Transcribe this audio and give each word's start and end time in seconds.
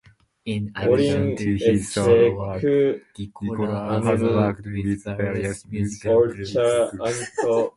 In 0.45 0.71
addition 0.75 1.35
to 1.35 1.57
his 1.59 1.91
solo 1.93 2.33
work, 2.35 2.61
DiCola 2.63 4.03
has 4.03 4.19
worked 4.21 4.65
with 4.65 5.03
various 5.15 5.63
musical 5.67 6.25
groups. 6.25 6.57